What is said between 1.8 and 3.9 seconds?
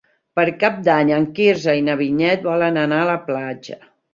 i na Vinyet volen anar a la platja.